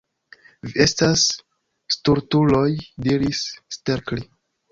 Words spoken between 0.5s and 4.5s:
Vi estas stultuloj, diris Stelkri.